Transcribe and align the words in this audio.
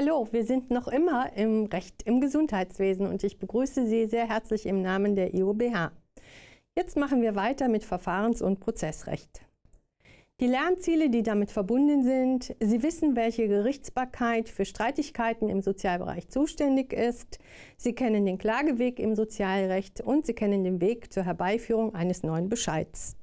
Hallo, 0.00 0.28
wir 0.30 0.44
sind 0.44 0.70
noch 0.70 0.86
immer 0.86 1.32
im 1.32 1.64
Recht 1.64 2.04
im 2.04 2.20
Gesundheitswesen 2.20 3.04
und 3.04 3.24
ich 3.24 3.40
begrüße 3.40 3.88
Sie 3.88 4.06
sehr 4.06 4.28
herzlich 4.28 4.64
im 4.64 4.80
Namen 4.80 5.16
der 5.16 5.34
IOBH. 5.34 5.90
Jetzt 6.76 6.96
machen 6.96 7.20
wir 7.20 7.34
weiter 7.34 7.66
mit 7.66 7.82
Verfahrens- 7.82 8.40
und 8.40 8.60
Prozessrecht. 8.60 9.40
Die 10.38 10.46
Lernziele, 10.46 11.10
die 11.10 11.24
damit 11.24 11.50
verbunden 11.50 12.04
sind, 12.04 12.54
Sie 12.60 12.84
wissen, 12.84 13.16
welche 13.16 13.48
Gerichtsbarkeit 13.48 14.48
für 14.48 14.64
Streitigkeiten 14.64 15.48
im 15.48 15.62
Sozialbereich 15.62 16.28
zuständig 16.28 16.92
ist, 16.92 17.40
Sie 17.76 17.92
kennen 17.92 18.24
den 18.24 18.38
Klageweg 18.38 19.00
im 19.00 19.16
Sozialrecht 19.16 20.00
und 20.00 20.26
Sie 20.26 20.34
kennen 20.34 20.62
den 20.62 20.80
Weg 20.80 21.12
zur 21.12 21.24
Herbeiführung 21.24 21.96
eines 21.96 22.22
neuen 22.22 22.48
Bescheids. 22.48 23.16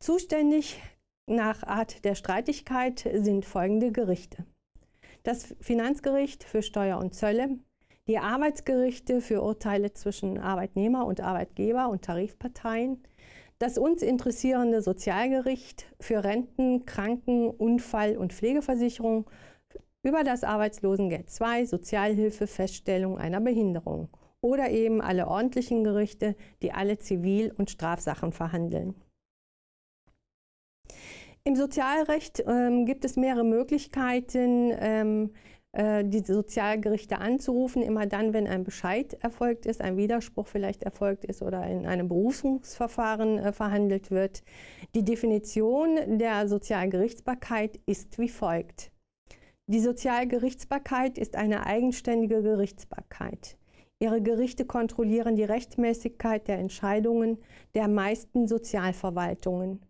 Zuständig 0.00 0.80
nach 1.30 1.62
Art 1.62 2.04
der 2.04 2.14
Streitigkeit 2.14 3.08
sind 3.14 3.44
folgende 3.44 3.92
Gerichte. 3.92 4.44
Das 5.22 5.54
Finanzgericht 5.60 6.44
für 6.44 6.62
Steuer 6.62 6.98
und 6.98 7.14
Zölle, 7.14 7.58
die 8.08 8.18
Arbeitsgerichte 8.18 9.20
für 9.20 9.42
Urteile 9.42 9.92
zwischen 9.92 10.38
Arbeitnehmer 10.38 11.06
und 11.06 11.20
Arbeitgeber 11.20 11.88
und 11.88 12.02
Tarifparteien, 12.02 13.02
das 13.58 13.78
uns 13.78 14.02
interessierende 14.02 14.82
Sozialgericht 14.82 15.86
für 16.00 16.24
Renten, 16.24 16.86
Kranken-, 16.86 17.50
Unfall- 17.50 18.16
und 18.16 18.32
Pflegeversicherung 18.32 19.30
über 20.02 20.24
das 20.24 20.44
Arbeitslosengeld 20.44 21.28
II, 21.40 21.66
Sozialhilfe, 21.66 22.46
Feststellung 22.46 23.18
einer 23.18 23.40
Behinderung 23.40 24.08
oder 24.40 24.70
eben 24.70 25.02
alle 25.02 25.28
ordentlichen 25.28 25.84
Gerichte, 25.84 26.34
die 26.62 26.72
alle 26.72 26.98
Zivil- 26.98 27.52
und 27.56 27.70
Strafsachen 27.70 28.32
verhandeln. 28.32 28.94
Im 31.44 31.56
Sozialrecht 31.56 32.44
ähm, 32.46 32.84
gibt 32.84 33.04
es 33.04 33.16
mehrere 33.16 33.44
Möglichkeiten, 33.44 34.72
ähm, 34.78 35.30
äh, 35.72 36.04
die 36.04 36.20
Sozialgerichte 36.20 37.18
anzurufen, 37.18 37.82
immer 37.82 38.06
dann, 38.06 38.34
wenn 38.34 38.46
ein 38.46 38.62
Bescheid 38.62 39.14
erfolgt 39.22 39.64
ist, 39.64 39.80
ein 39.80 39.96
Widerspruch 39.96 40.46
vielleicht 40.46 40.82
erfolgt 40.82 41.24
ist 41.24 41.40
oder 41.40 41.66
in 41.66 41.86
einem 41.86 42.08
Berufungsverfahren 42.08 43.38
äh, 43.38 43.52
verhandelt 43.52 44.10
wird. 44.10 44.42
Die 44.94 45.04
Definition 45.04 46.18
der 46.18 46.46
Sozialgerichtsbarkeit 46.46 47.80
ist 47.86 48.18
wie 48.18 48.28
folgt. 48.28 48.90
Die 49.66 49.80
Sozialgerichtsbarkeit 49.80 51.16
ist 51.16 51.36
eine 51.36 51.64
eigenständige 51.64 52.42
Gerichtsbarkeit. 52.42 53.56
Ihre 53.98 54.20
Gerichte 54.20 54.66
kontrollieren 54.66 55.36
die 55.36 55.44
Rechtmäßigkeit 55.44 56.48
der 56.48 56.58
Entscheidungen 56.58 57.38
der 57.74 57.86
meisten 57.86 58.46
Sozialverwaltungen 58.46 59.80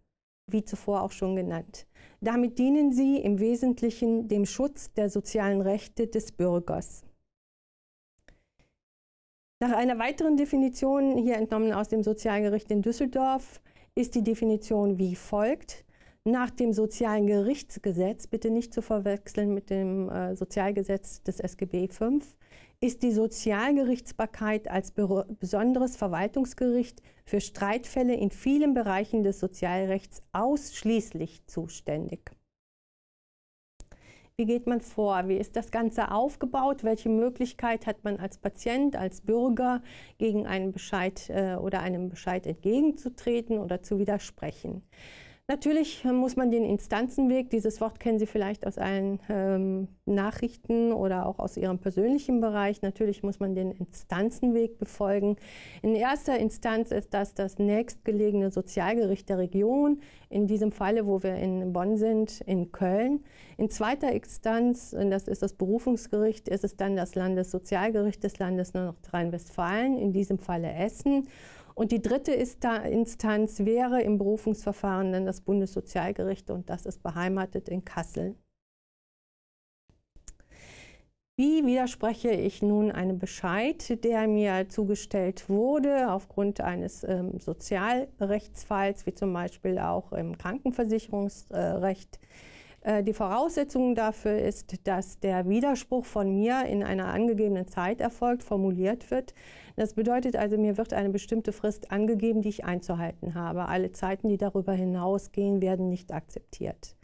wie 0.53 0.65
zuvor 0.65 1.03
auch 1.03 1.13
schon 1.13 1.37
genannt. 1.37 1.87
Damit 2.21 2.59
dienen 2.59 2.93
sie 2.93 3.17
im 3.19 3.39
Wesentlichen 3.39 4.29
dem 4.29 4.47
Schutz 4.47 4.93
der 4.93 5.09
sozialen 5.09 5.61
Rechte 5.61 6.07
des 6.07 6.33
Bürgers. 6.33 7.03
Nach 9.63 9.73
einer 9.73 9.99
weiteren 9.99 10.37
Definition, 10.37 11.19
hier 11.19 11.37
entnommen 11.37 11.73
aus 11.73 11.89
dem 11.89 12.03
Sozialgericht 12.03 12.71
in 12.71 12.81
Düsseldorf, 12.81 13.61
ist 13.95 14.15
die 14.15 14.23
Definition 14.23 14.99
wie 14.99 15.15
folgt. 15.15 15.85
Nach 16.25 16.51
dem 16.51 16.73
Sozialen 16.73 17.27
Gerichtsgesetz, 17.27 18.27
bitte 18.27 18.51
nicht 18.51 18.73
zu 18.73 18.83
verwechseln 18.83 19.53
mit 19.53 19.71
dem 19.71 20.09
äh, 20.09 20.37
Sozialgesetz 20.37 21.23
des 21.23 21.41
SGB 21.41 21.89
V, 21.89 22.21
ist 22.83 23.03
die 23.03 23.13
Sozialgerichtsbarkeit 23.13 24.69
als 24.69 24.93
besonderes 24.93 25.97
Verwaltungsgericht 25.97 27.03
für 27.27 27.41
Streitfälle 27.41 28.15
in 28.15 28.31
vielen 28.31 28.73
Bereichen 28.73 29.23
des 29.23 29.39
Sozialrechts 29.39 30.23
ausschließlich 30.33 31.47
zuständig. 31.47 32.31
Wie 34.37 34.47
geht 34.47 34.67
man 34.67 34.81
vor? 34.81 35.29
Wie 35.29 35.37
ist 35.37 35.55
das 35.57 35.71
Ganze 35.71 36.11
aufgebaut? 36.11 36.83
Welche 36.83 37.11
Möglichkeit 37.11 37.87
hat 37.87 38.03
man 38.05 38.17
als 38.17 38.39
Patient, 38.39 38.97
als 38.97 39.21
Bürger 39.21 39.83
gegen 40.17 40.47
einen 40.47 40.73
Bescheid 40.73 41.29
äh, 41.29 41.57
oder 41.57 41.81
einem 41.81 42.09
Bescheid 42.09 42.47
entgegenzutreten 42.47 43.59
oder 43.59 43.83
zu 43.83 43.99
widersprechen? 43.99 44.83
Natürlich 45.51 46.05
muss 46.05 46.37
man 46.37 46.53
den 46.53 46.63
Instanzenweg, 46.63 47.51
dieses 47.51 47.81
Wort 47.81 47.99
kennen 47.99 48.21
Sie 48.21 48.27
vielleicht 48.27 48.65
aus 48.69 48.79
allen 48.79 49.19
ähm, 49.29 49.89
Nachrichten 50.05 50.93
oder 50.93 51.27
auch 51.27 51.41
aus 51.41 51.57
Ihrem 51.57 51.81
persönlichen 51.81 52.41
Bereich, 52.41 52.83
natürlich 52.83 53.25
muss 53.25 53.41
man 53.41 53.57
den 53.57 53.73
Instanzenweg 53.73 54.79
befolgen. 54.79 55.35
In 55.83 55.97
erster 55.97 56.39
Instanz 56.39 56.93
ist 56.93 57.15
das 57.15 57.35
das 57.35 57.59
nächstgelegene 57.59 58.53
Sozialgericht 58.53 59.29
der 59.29 59.39
Region, 59.39 60.03
in 60.29 60.47
diesem 60.47 60.71
Falle, 60.71 61.05
wo 61.09 61.25
wir 61.25 61.35
in 61.35 61.73
Bonn 61.73 61.97
sind, 61.97 62.43
in 62.43 62.71
Köln. 62.71 63.25
In 63.57 63.71
zweiter 63.71 64.13
Instanz, 64.13 64.93
das 64.93 65.27
ist 65.27 65.43
das 65.43 65.55
Berufungsgericht, 65.55 66.49
ist 66.49 66.63
es 66.63 66.77
dann 66.77 66.95
das 66.95 67.17
Landessozialgericht 67.17 68.23
des 68.23 68.39
Landes 68.39 68.73
Nordrhein-Westfalen, 68.73 69.99
in 69.99 70.13
diesem 70.13 70.39
Falle 70.39 70.73
Essen. 70.73 71.27
Und 71.75 71.93
die 71.93 72.03
dritte 72.03 72.33
Instanz 72.33 73.61
wäre 73.61 74.03
im 74.03 74.19
Berufungsverfahren 74.19 75.13
dann 75.13 75.27
das 75.27 75.41
Bundessozialgericht 75.41 76.51
und 76.51 76.69
das 76.69 76.87
ist 76.87 77.03
beheimatet 77.03 77.69
in 77.69 77.85
Kassel. 77.85 78.37
Wie 81.37 81.65
widerspreche 81.65 82.33
ich 82.33 82.61
nun 82.61 82.93
einem 82.93 83.19
Bescheid, 83.19 84.05
der 84.05 84.29
mir 84.29 84.69
zugestellt 84.69 85.49
wurde 85.49 86.13
aufgrund 86.13 86.61
eines 86.61 87.03
ähm, 87.03 87.41
Sozialrechtsfalls, 87.41 89.07
wie 89.07 89.15
zum 89.15 89.33
Beispiel 89.33 89.79
auch 89.79 90.13
im 90.13 90.37
Krankenversicherungsrecht? 90.37 92.17
Äh, 92.17 92.27
die 93.03 93.13
Voraussetzung 93.13 93.95
dafür 93.95 94.39
ist, 94.39 94.87
dass 94.87 95.21
der 95.21 95.47
Widerspruch 95.47 96.07
von 96.07 96.35
mir 96.35 96.65
in 96.65 96.83
einer 96.83 97.09
angegebenen 97.09 97.67
Zeit 97.67 98.01
erfolgt, 98.01 98.43
formuliert 98.43 99.11
wird. 99.11 99.35
Das 99.77 99.95
bedeutet 99.95 100.37
also, 100.37 100.57
mir 100.57 100.79
wird 100.79 100.95
eine 100.95 101.11
bestimmte 101.11 101.53
Frist 101.53 101.91
angegeben, 101.91 102.41
die 102.41 102.49
ich 102.49 102.65
einzuhalten 102.65 103.35
habe. 103.35 103.67
Alle 103.67 103.93
Zeiten, 103.93 104.29
die 104.29 104.39
darüber 104.39 104.73
hinausgehen, 104.73 105.61
werden 105.61 105.91
nicht 105.91 106.13
akzeptiert. 106.13 106.97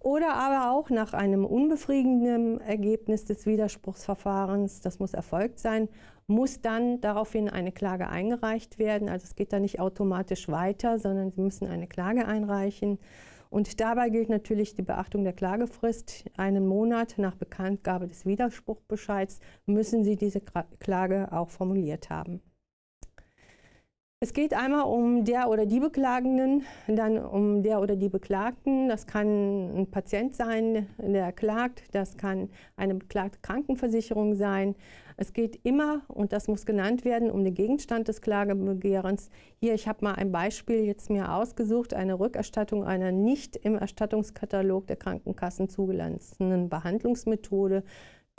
Oder 0.00 0.34
aber 0.34 0.72
auch 0.72 0.90
nach 0.90 1.12
einem 1.12 1.44
unbefriedigenden 1.44 2.60
Ergebnis 2.60 3.24
des 3.24 3.46
Widerspruchsverfahrens, 3.46 4.80
das 4.80 5.00
muss 5.00 5.12
erfolgt 5.12 5.58
sein, 5.58 5.88
muss 6.26 6.60
dann 6.60 7.00
daraufhin 7.00 7.48
eine 7.48 7.72
Klage 7.72 8.08
eingereicht 8.08 8.78
werden. 8.78 9.08
Also 9.08 9.24
es 9.24 9.34
geht 9.34 9.52
da 9.52 9.58
nicht 9.58 9.80
automatisch 9.80 10.48
weiter, 10.48 10.98
sondern 10.98 11.32
Sie 11.32 11.40
müssen 11.40 11.66
eine 11.66 11.86
Klage 11.86 12.26
einreichen. 12.26 12.98
Und 13.50 13.80
dabei 13.80 14.10
gilt 14.10 14.28
natürlich 14.28 14.74
die 14.74 14.82
Beachtung 14.82 15.24
der 15.24 15.32
Klagefrist. 15.32 16.24
Einen 16.36 16.66
Monat 16.66 17.14
nach 17.16 17.34
Bekanntgabe 17.34 18.06
des 18.06 18.26
Widerspruchbescheids 18.26 19.40
müssen 19.66 20.04
Sie 20.04 20.16
diese 20.16 20.40
Klage 20.80 21.32
auch 21.32 21.50
formuliert 21.50 22.10
haben. 22.10 22.42
Es 24.20 24.32
geht 24.32 24.52
einmal 24.52 24.82
um 24.82 25.24
der 25.24 25.48
oder 25.48 25.64
die 25.64 25.78
Beklagenden, 25.78 26.64
dann 26.88 27.18
um 27.18 27.62
der 27.62 27.80
oder 27.80 27.94
die 27.94 28.08
Beklagten. 28.08 28.88
Das 28.88 29.06
kann 29.06 29.82
ein 29.82 29.90
Patient 29.92 30.34
sein, 30.34 30.88
der 30.98 31.30
klagt, 31.30 31.84
das 31.92 32.16
kann 32.16 32.50
eine 32.76 32.96
beklagte 32.96 33.38
Krankenversicherung 33.42 34.34
sein. 34.34 34.74
Es 35.16 35.32
geht 35.32 35.60
immer, 35.62 36.02
und 36.08 36.32
das 36.32 36.48
muss 36.48 36.66
genannt 36.66 37.04
werden, 37.04 37.30
um 37.30 37.44
den 37.44 37.54
Gegenstand 37.54 38.08
des 38.08 38.20
Klagebegehrens. 38.20 39.30
Hier, 39.60 39.74
ich 39.74 39.86
habe 39.86 40.04
mal 40.04 40.14
ein 40.14 40.32
Beispiel 40.32 40.84
jetzt 40.84 41.10
mir 41.10 41.32
ausgesucht, 41.32 41.94
eine 41.94 42.18
Rückerstattung 42.18 42.82
einer 42.82 43.12
nicht 43.12 43.54
im 43.54 43.76
Erstattungskatalog 43.76 44.88
der 44.88 44.96
Krankenkassen 44.96 45.68
zugelassenen 45.68 46.68
Behandlungsmethode 46.68 47.84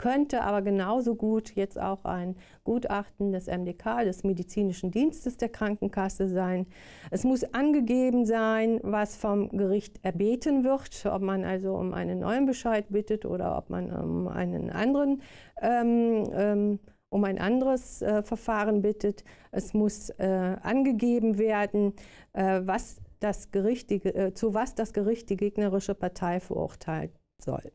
könnte 0.00 0.40
aber 0.42 0.62
genauso 0.62 1.14
gut 1.14 1.54
jetzt 1.54 1.78
auch 1.78 2.06
ein 2.06 2.34
Gutachten 2.64 3.32
des 3.32 3.48
MDK, 3.48 4.02
des 4.04 4.24
medizinischen 4.24 4.90
Dienstes 4.90 5.36
der 5.36 5.50
Krankenkasse 5.50 6.26
sein. 6.26 6.66
Es 7.10 7.22
muss 7.24 7.44
angegeben 7.44 8.24
sein, 8.24 8.80
was 8.82 9.16
vom 9.16 9.50
Gericht 9.50 10.00
erbeten 10.02 10.64
wird, 10.64 11.04
ob 11.04 11.20
man 11.20 11.44
also 11.44 11.74
um 11.74 11.92
einen 11.92 12.20
neuen 12.20 12.46
Bescheid 12.46 12.86
bittet 12.88 13.26
oder 13.26 13.58
ob 13.58 13.68
man 13.68 13.92
um 13.92 14.26
einen 14.26 14.70
anderen 14.70 15.20
ähm, 15.60 16.24
ähm, 16.32 16.78
um 17.10 17.24
ein 17.24 17.38
anderes 17.38 18.00
äh, 18.00 18.22
Verfahren 18.22 18.80
bittet. 18.82 19.24
Es 19.50 19.74
muss 19.74 20.10
äh, 20.10 20.56
angegeben 20.62 21.38
werden, 21.38 21.92
äh, 22.32 22.60
was 22.64 23.02
das 23.18 23.50
Gericht 23.50 23.90
die, 23.90 24.02
äh, 24.04 24.32
zu 24.32 24.54
was 24.54 24.74
das 24.74 24.94
Gericht 24.94 25.28
die 25.28 25.36
gegnerische 25.36 25.94
Partei 25.94 26.40
verurteilt 26.40 27.12
soll. 27.38 27.72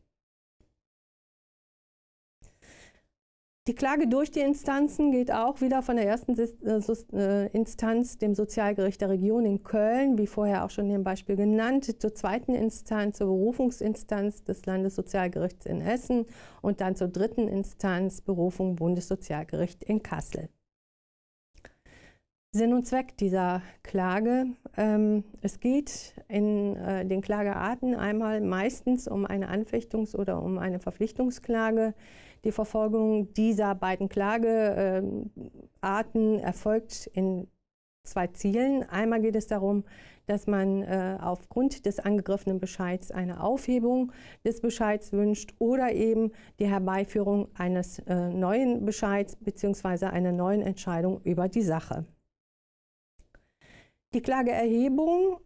Die 3.68 3.74
Klage 3.74 4.06
durch 4.06 4.30
die 4.30 4.40
Instanzen 4.40 5.10
geht 5.10 5.32
auch 5.32 5.60
wieder 5.60 5.82
von 5.82 5.96
der 5.96 6.06
ersten 6.06 6.38
äh, 6.38 6.80
äh, 7.16 7.48
Instanz, 7.48 8.16
dem 8.16 8.36
Sozialgericht 8.36 9.00
der 9.00 9.08
Region 9.08 9.44
in 9.44 9.64
Köln, 9.64 10.18
wie 10.18 10.28
vorher 10.28 10.64
auch 10.64 10.70
schon 10.70 10.88
im 10.88 11.02
Beispiel 11.02 11.34
genannt, 11.34 12.00
zur 12.00 12.14
zweiten 12.14 12.54
Instanz, 12.54 13.18
zur 13.18 13.26
Berufungsinstanz 13.26 14.44
des 14.44 14.64
Landessozialgerichts 14.66 15.66
in 15.66 15.80
Essen 15.80 16.26
und 16.62 16.80
dann 16.80 16.94
zur 16.94 17.08
dritten 17.08 17.48
Instanz, 17.48 18.20
Berufung 18.20 18.76
Bundessozialgericht 18.76 19.82
in 19.82 20.00
Kassel. 20.00 20.48
Sinn 22.56 22.72
und 22.72 22.86
Zweck 22.86 23.18
dieser 23.18 23.60
Klage. 23.82 24.46
Ähm, 24.78 25.24
es 25.42 25.60
geht 25.60 26.14
in 26.26 26.74
äh, 26.76 27.04
den 27.04 27.20
Klagearten 27.20 27.94
einmal 27.94 28.40
meistens 28.40 29.06
um 29.06 29.26
eine 29.26 29.50
Anfechtungs- 29.50 30.16
oder 30.16 30.42
um 30.42 30.56
eine 30.58 30.80
Verpflichtungsklage. 30.80 31.94
Die 32.44 32.52
Verfolgung 32.52 33.34
dieser 33.34 33.74
beiden 33.74 34.08
Klagearten 34.08 35.30
erfolgt 36.40 37.10
in 37.12 37.46
zwei 38.04 38.28
Zielen. 38.28 38.84
Einmal 38.88 39.20
geht 39.20 39.36
es 39.36 39.48
darum, 39.48 39.84
dass 40.24 40.46
man 40.46 40.82
äh, 40.82 41.18
aufgrund 41.20 41.84
des 41.84 41.98
angegriffenen 41.98 42.58
Bescheids 42.58 43.10
eine 43.10 43.42
Aufhebung 43.42 44.12
des 44.44 44.62
Bescheids 44.62 45.12
wünscht 45.12 45.54
oder 45.58 45.92
eben 45.92 46.32
die 46.58 46.68
Herbeiführung 46.68 47.48
eines 47.54 47.98
äh, 48.00 48.30
neuen 48.30 48.86
Bescheids 48.86 49.36
bzw. 49.36 50.06
einer 50.06 50.32
neuen 50.32 50.62
Entscheidung 50.62 51.20
über 51.22 51.48
die 51.48 51.62
Sache. 51.62 52.06
Die 54.16 54.22
Klageerhebung 54.22 55.40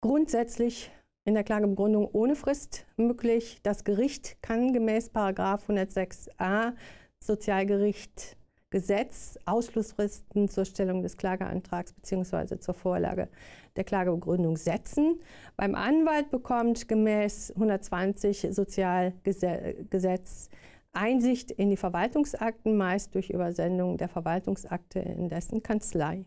grundsätzlich 0.00 0.90
in 1.26 1.34
der 1.34 1.44
Klagebegründung 1.44 2.08
ohne 2.10 2.34
Frist 2.34 2.86
möglich. 2.96 3.58
Das 3.62 3.84
Gericht 3.84 4.40
kann 4.40 4.72
gemäß 4.72 5.10
106a 5.10 6.72
Sozialgericht 7.20 8.38
Gesetz 8.70 9.38
Ausschlussfristen 9.44 10.48
zur 10.48 10.64
Stellung 10.64 11.02
des 11.02 11.18
Klageantrags 11.18 11.92
bzw. 11.92 12.58
zur 12.58 12.72
Vorlage 12.72 13.28
der 13.76 13.84
Klagebegründung 13.84 14.56
setzen. 14.56 15.20
Beim 15.58 15.74
Anwalt 15.74 16.30
bekommt 16.30 16.88
gemäß 16.88 17.50
120 17.50 18.48
Sozialgesetz 18.50 20.48
Einsicht 20.94 21.50
in 21.50 21.68
die 21.68 21.76
Verwaltungsakten, 21.76 22.78
meist 22.78 23.14
durch 23.14 23.28
Übersendung 23.28 23.98
der 23.98 24.08
Verwaltungsakte 24.08 25.00
in 25.00 25.28
dessen 25.28 25.62
Kanzlei. 25.62 26.24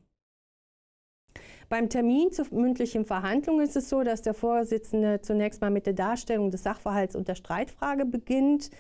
Beim 1.69 1.87
Termin 1.87 2.31
zur 2.31 2.47
mündlichen 2.49 3.05
Verhandlung 3.05 3.61
ist 3.61 3.75
es 3.75 3.89
so, 3.89 4.01
dass 4.01 4.23
der 4.23 4.33
Vorsitzende 4.33 5.21
zunächst 5.21 5.61
mal 5.61 5.69
mit 5.69 5.85
der 5.85 5.93
Darstellung 5.93 6.49
des 6.49 6.63
Sachverhalts 6.63 7.15
und 7.15 7.27
der 7.27 7.35
Streitfrage 7.35 8.05
beginnt. 8.05 8.71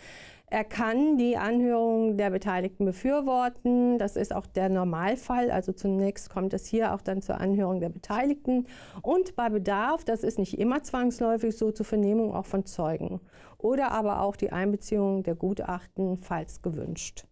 Er 0.47 0.63
kann 0.63 1.19
die 1.19 1.37
Anhörung 1.37 2.17
der 2.17 2.31
Beteiligten 2.31 2.85
befürworten. 2.85 3.99
Das 3.99 4.15
ist 4.15 4.33
auch 4.33 4.47
der 4.47 4.69
Normalfall. 4.69 5.51
Also 5.51 5.71
zunächst 5.71 6.31
kommt 6.31 6.51
es 6.55 6.65
hier 6.65 6.95
auch 6.95 7.01
dann 7.01 7.21
zur 7.21 7.39
Anhörung 7.39 7.79
der 7.79 7.89
Beteiligten. 7.89 8.65
Und 9.03 9.35
bei 9.35 9.49
Bedarf, 9.49 10.03
das 10.03 10.23
ist 10.23 10.39
nicht 10.39 10.57
immer 10.57 10.81
zwangsläufig 10.81 11.55
so, 11.55 11.71
zur 11.71 11.85
Vernehmung 11.85 12.33
auch 12.33 12.47
von 12.47 12.65
Zeugen. 12.65 13.21
Oder 13.59 13.91
aber 13.91 14.21
auch 14.21 14.35
die 14.35 14.51
Einbeziehung 14.51 15.21
der 15.21 15.35
Gutachten, 15.35 16.17
falls 16.17 16.63
gewünscht. 16.63 17.27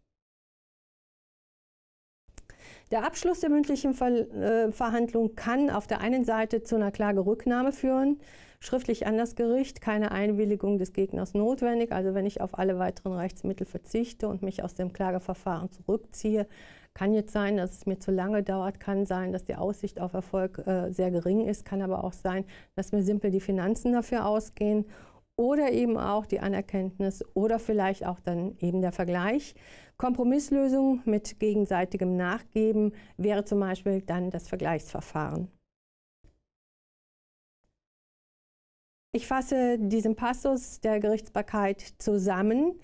Der 2.92 3.06
Abschluss 3.06 3.42
der 3.42 3.50
mündlichen 3.50 3.94
Ver 3.94 4.10
äh, 4.10 4.72
Verhandlung 4.72 5.36
kann 5.36 5.70
auf 5.70 5.88
der 5.88 6.00
einen 6.00 6.24
Seite 6.24 6.64
zu 6.64 6.76
einer 6.76 6.92
Klagerücknahme 6.92 7.74
führen, 7.74 8.18
schriftlich 8.62 9.06
an 9.06 9.18
das 9.18 9.36
Gericht, 9.36 9.82
keine 9.82 10.12
Einwilligung 10.12 10.78
des 10.78 10.94
Gegners 10.94 11.34
notwendig. 11.34 11.92
Also 11.92 12.14
wenn 12.14 12.26
ich 12.26 12.40
auf 12.40 12.58
alle 12.58 12.80
weiteren 12.80 13.14
Rechtsmittel 13.14 13.68
verzichte 13.68 14.30
und 14.30 14.42
mich 14.42 14.64
aus 14.64 14.74
dem 14.74 14.94
Klageverfahren 14.94 15.70
zurückziehe, 15.70 16.48
kann 16.94 17.14
jetzt 17.14 17.34
sein, 17.34 17.58
dass 17.58 17.74
es 17.74 17.86
mir 17.86 18.00
zu 18.00 18.12
lange 18.12 18.42
dauert, 18.42 18.80
kann 18.80 19.06
sein, 19.06 19.34
dass 19.34 19.44
die 19.44 19.56
Aussicht 19.56 20.00
auf 20.00 20.14
Erfolg 20.14 20.66
äh, 20.66 20.90
sehr 20.92 21.12
gering 21.12 21.46
ist, 21.46 21.66
kann 21.66 21.82
aber 21.82 22.06
auch 22.06 22.14
sein, 22.14 22.46
dass 22.76 22.94
mir 22.94 23.04
simpel 23.04 23.32
die 23.32 23.42
Finanzen 23.42 23.92
dafür 23.92 24.26
ausgehen 24.26 24.86
oder 25.38 25.72
eben 25.72 25.98
auch 25.98 26.26
die 26.26 26.40
Anerkenntnis 26.40 27.24
oder 27.36 27.60
vielleicht 27.60 28.06
auch 28.06 28.20
dann 28.20 28.58
eben 28.60 28.82
der 28.82 28.92
Vergleich. 28.92 29.56
Kompromisslösung 29.98 31.02
mit 31.06 31.40
gegenseitigem 31.40 32.18
Nachgeben 32.18 32.94
wäre 33.18 33.46
zum 33.46 33.60
Beispiel 33.60 34.02
dann 34.02 34.32
das 34.32 34.48
Vergleichsverfahren. 34.48 35.50
Ich 39.14 39.26
fasse 39.26 39.80
diesen 39.80 40.16
Passus 40.16 40.82
der 40.82 41.00
Gerichtsbarkeit 41.00 41.82
zusammen. 41.98 42.80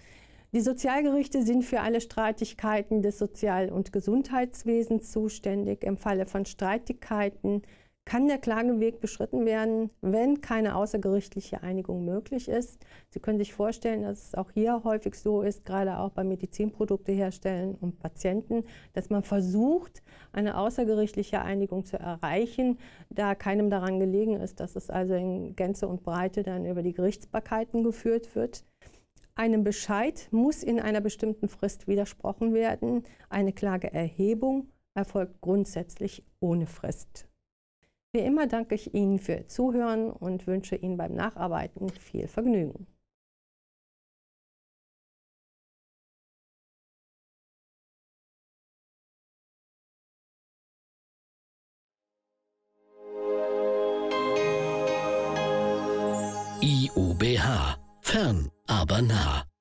Die 0.54 0.62
Sozialgerichte 0.62 1.44
sind 1.44 1.64
für 1.64 1.82
alle 1.82 2.02
Streitigkeiten 2.02 3.02
des 3.02 3.18
Sozial- 3.18 3.72
und 3.72 3.92
Gesundheitswesens 3.92 5.12
zuständig. 5.12 5.84
Im 5.84 5.98
Falle 5.98 6.28
von 6.28 6.46
Streitigkeiten 6.46 7.64
kann 8.06 8.28
der 8.28 8.38
Klageweg 8.38 9.00
beschritten 9.00 9.46
werden, 9.46 9.90
wenn 10.02 10.42
keine 10.42 10.76
außergerichtliche 10.76 11.64
Einigung 11.64 12.04
möglich 12.04 12.50
ist. 12.50 12.80
Sie 13.10 13.20
können 13.20 13.38
sich 13.38 13.54
vorstellen, 13.54 14.04
dass 14.04 14.28
es 14.28 14.36
auch 14.36 14.52
hier 14.52 14.84
häufig 14.84 15.16
so 15.16 15.42
ist, 15.42 15.66
gerade 15.66 15.98
auch 15.98 16.12
bei 16.12 16.24
Medizinprodukte 16.24 17.12
herstellen 17.12 17.76
und 17.76 18.00
Patienten, 18.00 18.66
dass 18.94 19.10
man 19.10 19.24
versucht, 19.24 20.04
eine 20.34 20.58
außergerichtliche 20.58 21.42
Einigung 21.42 21.86
zu 21.86 21.98
erreichen, 21.98 22.78
da 23.10 23.36
keinem 23.36 23.70
daran 23.70 24.00
gelegen 24.00 24.36
ist, 24.36 24.60
dass 24.60 24.76
es 24.76 24.90
also 24.90 25.14
in 25.14 25.56
Gänze 25.56 25.88
und 25.88 26.04
Breite 26.04 26.44
dann 26.44 26.66
über 26.66 26.84
die 26.84 26.94
Gerichtsbarkeiten 26.94 27.84
geführt 27.84 28.36
wird. 28.36 28.66
Einem 29.36 29.64
Bescheid 29.64 30.28
muss 30.30 30.62
in 30.62 30.80
einer 30.80 31.02
bestimmten 31.02 31.48
Frist 31.48 31.88
widersprochen 31.88 32.54
werden. 32.54 33.04
Eine 33.30 33.54
Klageerhebung 33.54 34.70
erfolgt 34.94 35.42
grundsätzlich 35.42 36.24
ohne 36.40 36.68
Frist. 36.68 37.28
Wie 38.16 38.20
immer 38.20 38.46
danke 38.46 38.76
ich 38.76 38.94
Ihnen 38.94 39.18
für 39.18 39.48
Zuhören 39.48 40.12
und 40.12 40.46
wünsche 40.46 40.76
Ihnen 40.76 40.98
beim 40.98 41.16
Nacharbeiten 41.16 41.90
viel 41.90 42.28
Vergnügen. 42.28 42.86
IUBH. 56.62 57.80
Fern, 58.02 58.52
aber 58.68 59.02
nah. 59.02 59.53